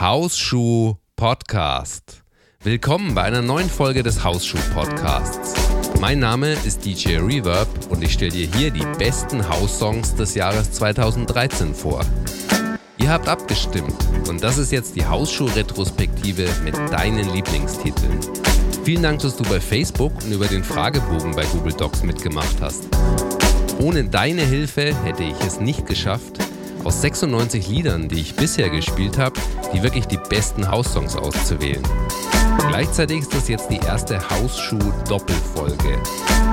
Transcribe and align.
Hausschuh 0.00 0.94
Podcast. 1.14 2.22
Willkommen 2.62 3.14
bei 3.14 3.20
einer 3.20 3.42
neuen 3.42 3.68
Folge 3.68 4.02
des 4.02 4.24
Hausschuh 4.24 4.56
Podcasts. 4.72 5.52
Mein 6.00 6.20
Name 6.20 6.54
ist 6.64 6.86
DJ 6.86 7.18
Reverb 7.18 7.68
und 7.90 8.02
ich 8.02 8.14
stelle 8.14 8.30
dir 8.30 8.46
hier 8.46 8.70
die 8.70 8.86
besten 8.96 9.46
House-Songs 9.46 10.14
des 10.14 10.34
Jahres 10.34 10.72
2013 10.72 11.74
vor. 11.74 12.00
Ihr 12.96 13.10
habt 13.10 13.28
abgestimmt 13.28 13.94
und 14.26 14.42
das 14.42 14.56
ist 14.56 14.72
jetzt 14.72 14.96
die 14.96 15.04
Hausschuh-Retrospektive 15.04 16.48
mit 16.64 16.78
deinen 16.90 17.30
Lieblingstiteln. 17.34 18.20
Vielen 18.84 19.02
Dank, 19.02 19.20
dass 19.20 19.36
du 19.36 19.44
bei 19.44 19.60
Facebook 19.60 20.14
und 20.24 20.32
über 20.32 20.46
den 20.46 20.64
Fragebogen 20.64 21.36
bei 21.36 21.44
Google 21.44 21.74
Docs 21.74 22.04
mitgemacht 22.04 22.56
hast. 22.62 22.88
Ohne 23.78 24.04
deine 24.04 24.46
Hilfe 24.46 24.94
hätte 25.04 25.24
ich 25.24 25.38
es 25.42 25.60
nicht 25.60 25.84
geschafft, 25.84 26.38
aus 26.84 27.00
96 27.02 27.68
Liedern, 27.68 28.08
die 28.08 28.20
ich 28.20 28.34
bisher 28.34 28.70
gespielt 28.70 29.18
habe, 29.18 29.40
die 29.72 29.82
wirklich 29.82 30.06
die 30.06 30.18
besten 30.18 30.70
House-Songs 30.70 31.16
auszuwählen. 31.16 31.82
Gleichzeitig 32.68 33.20
ist 33.20 33.34
das 33.34 33.48
jetzt 33.48 33.70
die 33.70 33.78
erste 33.78 34.18
Hausschuh-Doppelfolge. 34.30 35.98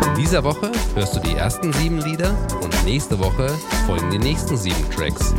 In 0.06 0.16
dieser 0.22 0.44
Woche 0.44 0.72
hörst 0.96 1.16
du 1.16 1.20
die 1.20 1.36
ersten 1.36 1.74
sieben 1.74 2.02
Lieder 2.02 2.36
und 2.62 2.86
nächste 2.86 3.20
Woche 3.20 3.50
folgen 3.86 4.10
die 4.12 4.20
nächsten 4.20 4.58
sieben 4.58 4.90
Tracks. 4.90 5.34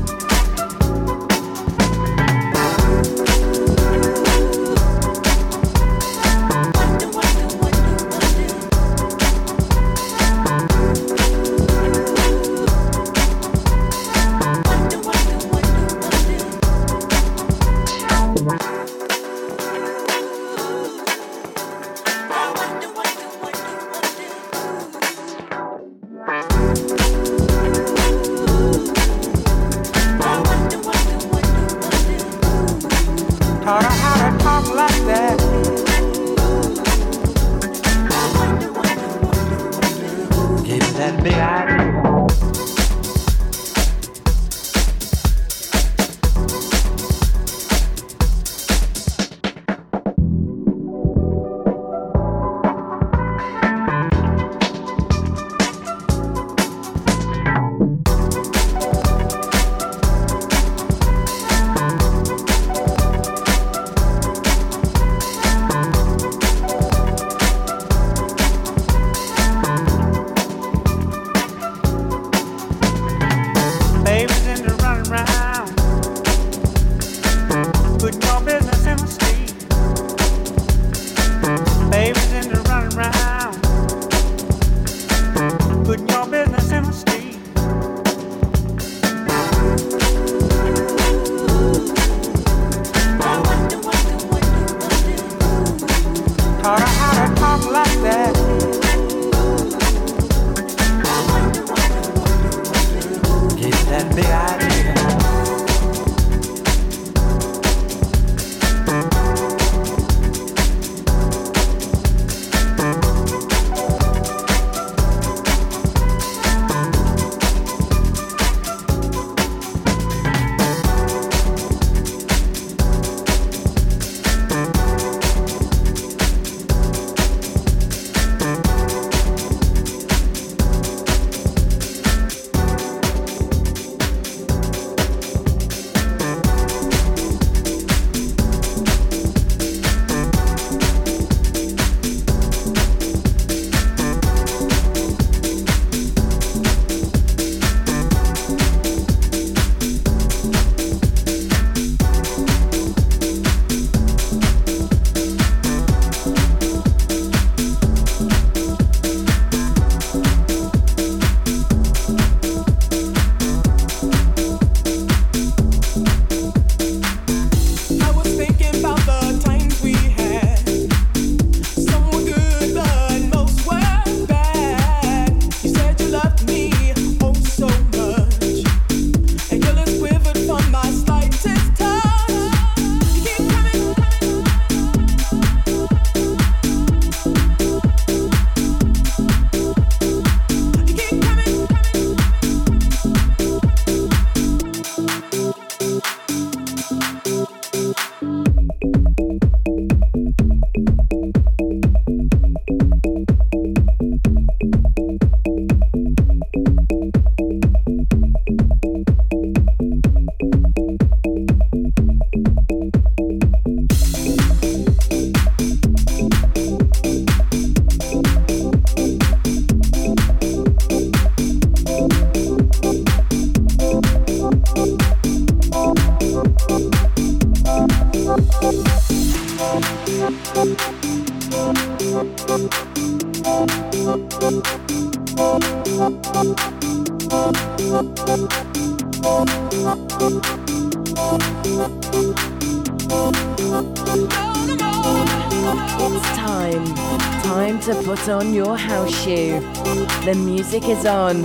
The 250.25 250.35
music 250.35 250.88
is 250.88 251.06
on, 251.06 251.43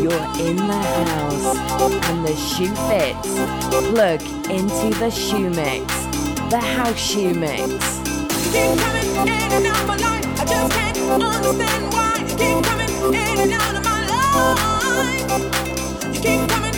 you're 0.00 0.12
in 0.38 0.56
the 0.56 0.80
house, 0.82 1.56
and 2.10 2.24
the 2.26 2.36
shoe 2.36 2.74
fits. 2.86 3.34
Plug 3.90 4.20
into 4.50 4.98
the 4.98 5.10
shoe 5.10 5.50
mix. 5.50 6.06
the 6.50 6.58
House 6.60 6.98
Shoe 6.98 7.34
Mix. 7.34 7.60
keep 8.52 8.78
coming 8.78 9.10
in 9.16 9.28
and 9.28 9.66
out 9.66 9.86
my 9.86 9.96
life. 9.96 10.40
I 10.40 10.44
just 10.44 10.72
can't 10.72 10.98
understand 11.22 11.92
why 11.92 12.14
you 12.20 12.36
keep 12.36 12.64
coming 12.64 12.90
in 13.14 13.38
and 13.40 13.52
out 13.52 13.74
of 13.74 13.82
my 13.84 14.00
life. 14.12 15.30
You 16.14 16.20
keep 16.20 16.48
coming 16.48 16.65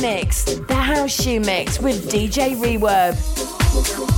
mix, 0.00 0.44
the 0.44 0.74
House 0.74 1.10
Shoe 1.10 1.40
Mix 1.40 1.80
with 1.80 2.10
DJ 2.10 2.56
Reverb. 2.56 4.17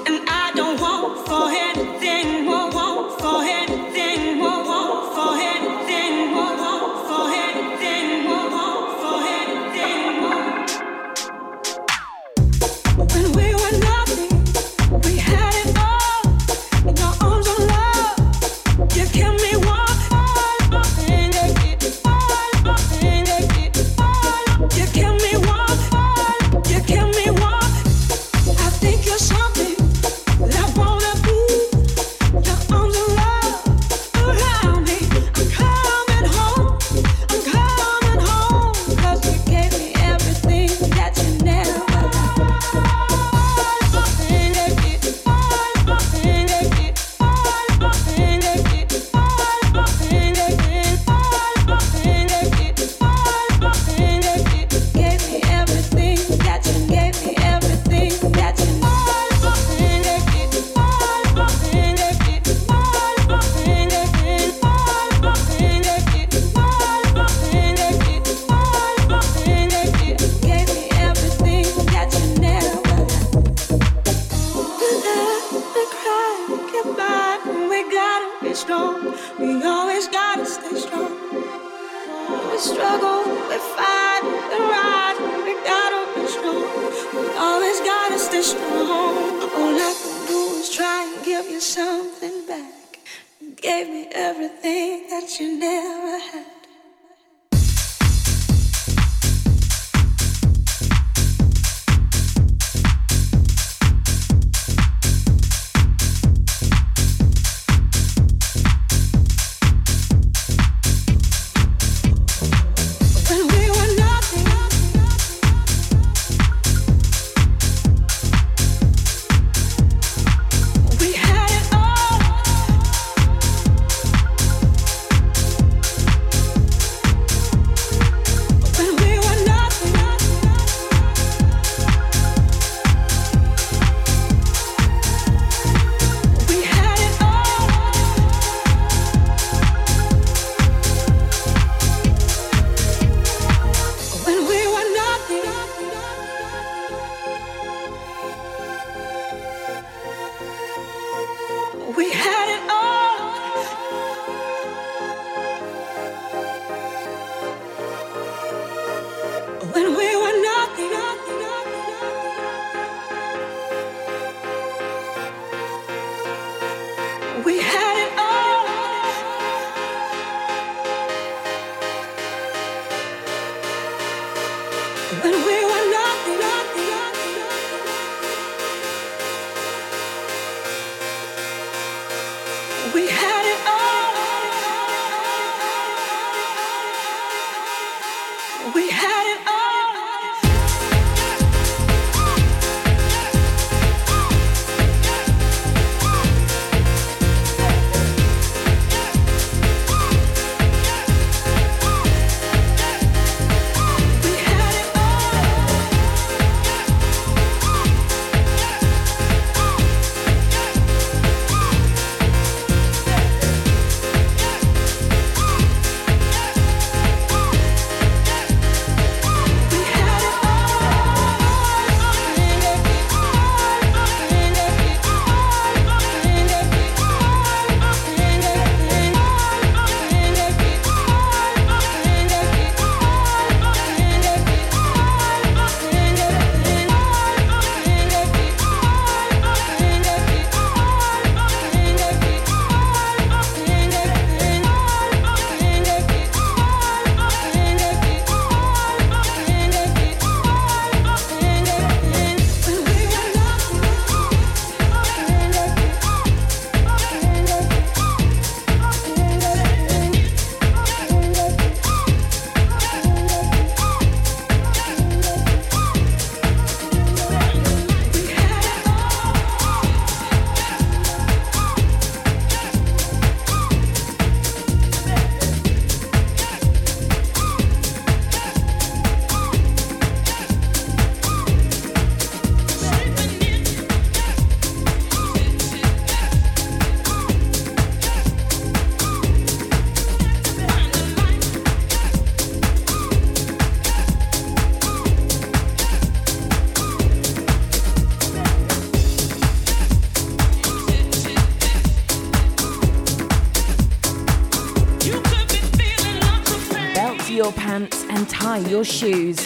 tie 308.51 308.69
your 308.69 308.83
shoes. 308.83 309.37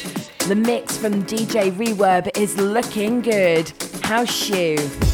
The 0.48 0.56
mix 0.56 0.98
from 0.98 1.24
DJ 1.24 1.72
Reverb 1.72 2.36
is 2.36 2.58
looking 2.58 3.22
good. 3.22 3.72
How 4.02 4.26
Shoe. 4.26 5.05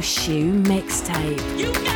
Shoe 0.00 0.52
mixtape. 0.62 1.95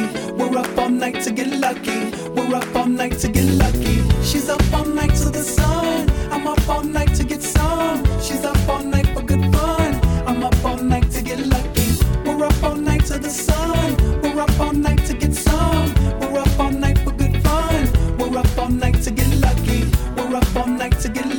Up 20.33 20.55
all 20.55 20.65
night 20.65 20.97
to 21.01 21.09
get 21.09 21.30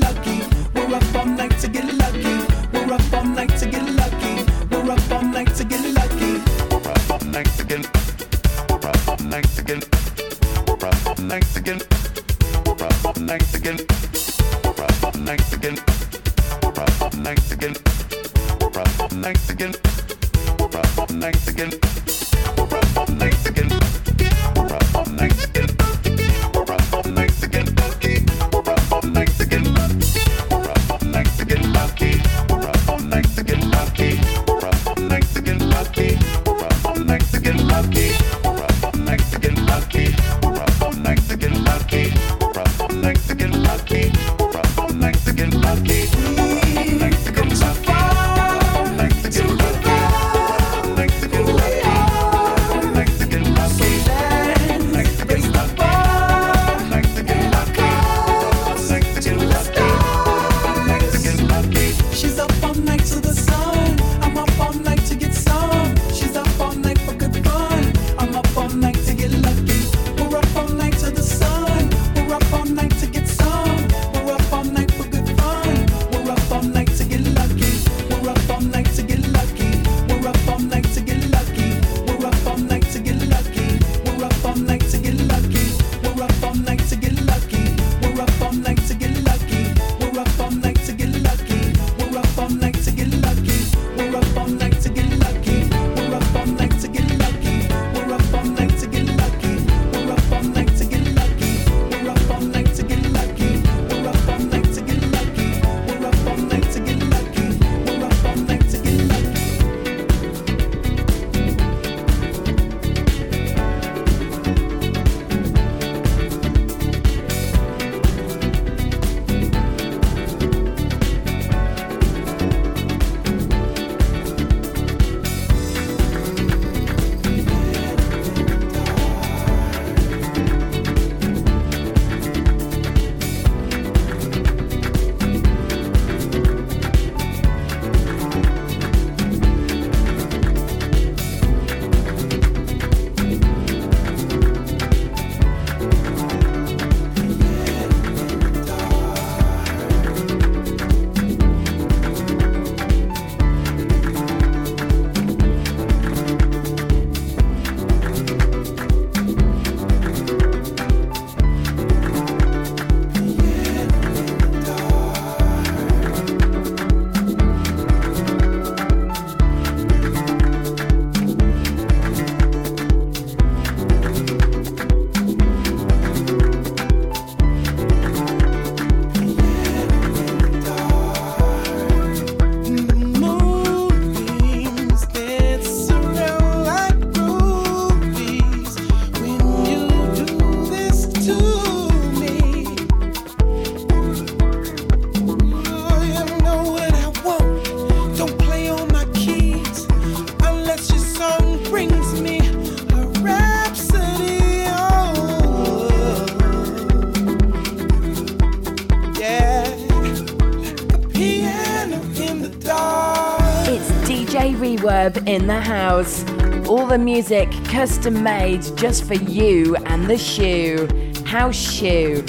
music 217.12 217.50
custom 217.64 218.22
made 218.22 218.62
just 218.74 219.04
for 219.04 219.12
you 219.12 219.76
and 219.84 220.08
the 220.08 220.16
shoe. 220.16 220.88
How 221.26 221.50
Shoe. 221.50 222.22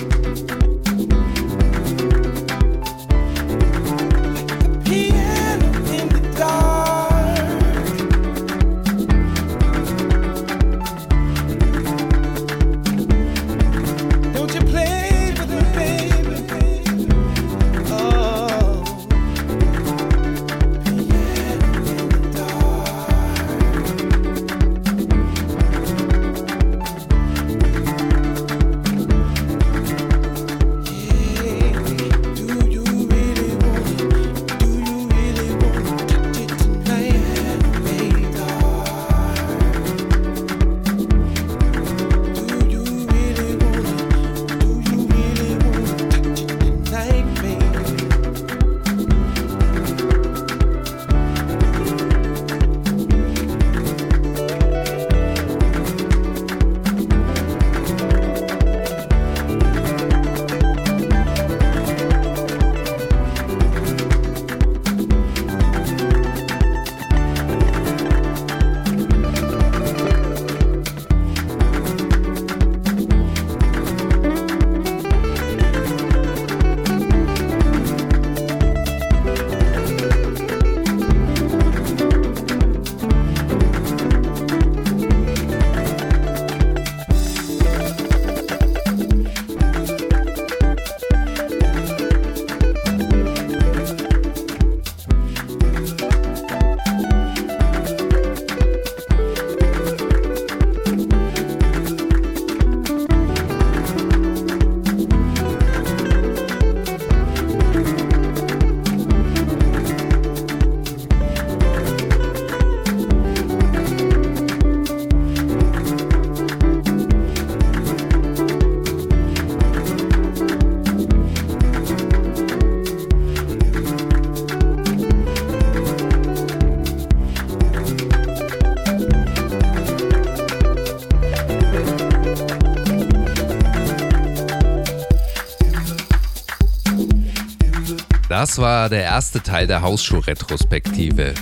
Das 138.53 138.61
war 138.61 138.87
der 138.87 139.01
erste 139.01 139.41
Teil 139.41 139.65
der 139.65 139.81
Hausschuh-Retrospektive. 139.81 141.33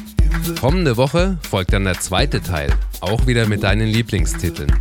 Kommende 0.61 0.95
Woche 0.95 1.37
folgt 1.41 1.73
dann 1.73 1.83
der 1.83 1.99
zweite 1.99 2.41
Teil, 2.41 2.71
auch 3.01 3.27
wieder 3.27 3.47
mit 3.47 3.63
deinen 3.63 3.89
Lieblingstiteln. 3.89 4.73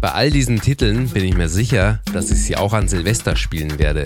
Bei 0.00 0.12
all 0.12 0.30
diesen 0.30 0.60
Titeln 0.60 1.08
bin 1.08 1.24
ich 1.24 1.34
mir 1.34 1.48
sicher, 1.48 1.98
dass 2.12 2.30
ich 2.30 2.44
sie 2.44 2.56
auch 2.56 2.74
an 2.74 2.86
Silvester 2.86 3.34
spielen 3.34 3.80
werde. 3.80 4.04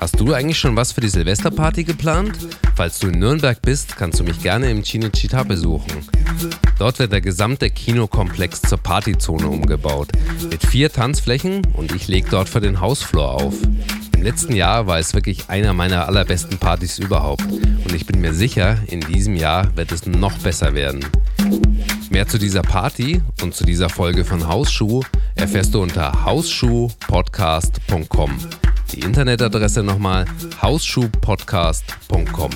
Hast 0.00 0.18
du 0.18 0.34
eigentlich 0.34 0.58
schon 0.58 0.74
was 0.74 0.90
für 0.90 1.00
die 1.00 1.08
Silvesterparty 1.08 1.84
geplant? 1.84 2.36
Falls 2.74 2.98
du 2.98 3.06
in 3.06 3.20
Nürnberg 3.20 3.62
bist, 3.62 3.96
kannst 3.96 4.18
du 4.18 4.24
mich 4.24 4.42
gerne 4.42 4.68
im 4.68 4.82
Cinecittà 4.82 5.44
besuchen. 5.44 5.92
Dort 6.80 6.98
wird 6.98 7.12
der 7.12 7.20
gesamte 7.20 7.70
Kinokomplex 7.70 8.62
zur 8.62 8.78
Partyzone 8.78 9.46
umgebaut. 9.46 10.08
Mit 10.50 10.66
vier 10.66 10.92
Tanzflächen 10.92 11.62
und 11.74 11.94
ich 11.94 12.08
lege 12.08 12.28
dort 12.28 12.48
für 12.48 12.60
den 12.60 12.80
Hausflur 12.80 13.30
auf. 13.30 13.54
Letzten 14.26 14.56
Jahr 14.56 14.88
war 14.88 14.98
es 14.98 15.14
wirklich 15.14 15.48
einer 15.50 15.72
meiner 15.72 16.08
allerbesten 16.08 16.58
Partys 16.58 16.98
überhaupt 16.98 17.44
und 17.44 17.94
ich 17.94 18.06
bin 18.06 18.20
mir 18.20 18.34
sicher, 18.34 18.76
in 18.88 19.00
diesem 19.00 19.36
Jahr 19.36 19.76
wird 19.76 19.92
es 19.92 20.04
noch 20.04 20.36
besser 20.38 20.74
werden. 20.74 21.06
Mehr 22.10 22.26
zu 22.26 22.36
dieser 22.36 22.62
Party 22.62 23.22
und 23.42 23.54
zu 23.54 23.64
dieser 23.64 23.88
Folge 23.88 24.24
von 24.24 24.48
Hausschuh 24.48 25.04
erfährst 25.36 25.74
du 25.74 25.80
unter 25.80 26.24
hausschuhpodcast.com. 26.24 28.30
Die 28.94 28.98
Internetadresse 28.98 29.84
nochmal 29.84 30.24
hausschuhpodcast.com. 30.60 32.50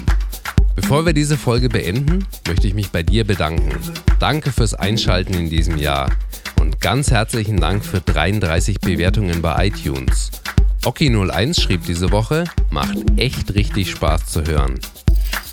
Bevor 0.75 1.07
wir 1.07 1.13
diese 1.13 1.37
Folge 1.37 1.69
beenden, 1.69 2.27
möchte 2.49 2.67
ich 2.67 2.75
mich 2.75 2.91
bei 2.91 3.05
dir 3.05 3.25
bedanken. 3.25 3.71
Danke 4.19 4.51
fürs 4.51 4.75
Einschalten 4.75 5.35
in 5.35 5.49
diesem 5.49 5.79
Jahr 5.79 6.11
und 6.59 6.81
ganz 6.81 7.13
herzlichen 7.13 7.59
Dank 7.59 7.85
für 7.85 8.01
33 8.01 8.81
Bewertungen 8.81 9.41
bei 9.41 9.69
iTunes. 9.69 10.33
Oki01 10.85 11.61
schrieb 11.61 11.85
diese 11.85 12.11
Woche, 12.11 12.45
macht 12.71 12.97
echt 13.19 13.55
richtig 13.55 13.91
Spaß 13.91 14.27
zu 14.27 14.45
hören. 14.45 14.81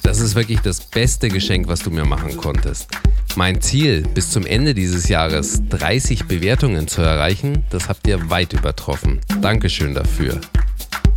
Das 0.01 0.21
ist 0.21 0.35
wirklich 0.35 0.61
das 0.61 0.79
beste 0.79 1.27
Geschenk, 1.27 1.67
was 1.67 1.81
du 1.81 1.91
mir 1.91 2.05
machen 2.05 2.37
konntest. 2.37 2.87
Mein 3.35 3.59
Ziel, 3.61 4.03
bis 4.13 4.31
zum 4.31 4.45
Ende 4.45 4.73
dieses 4.73 5.09
Jahres 5.09 5.61
30 5.67 6.25
Bewertungen 6.25 6.87
zu 6.87 7.01
erreichen, 7.01 7.63
das 7.71 7.89
habt 7.89 8.07
ihr 8.07 8.29
weit 8.29 8.53
übertroffen. 8.53 9.19
Dankeschön 9.41 9.93
dafür. 9.93 10.39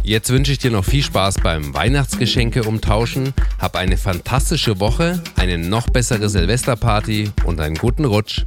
Jetzt 0.02 0.30
wünsche 0.30 0.50
ich 0.50 0.58
dir 0.58 0.72
noch 0.72 0.84
viel 0.84 1.04
Spaß 1.04 1.36
beim 1.36 1.72
Weihnachtsgeschenke 1.72 2.64
umtauschen. 2.64 3.32
Hab 3.60 3.76
eine 3.76 3.96
fantastische 3.96 4.80
Woche, 4.80 5.22
eine 5.36 5.56
noch 5.56 5.88
bessere 5.88 6.28
Silvesterparty 6.28 7.30
und 7.44 7.60
einen 7.60 7.76
guten 7.76 8.04
Rutsch. 8.04 8.44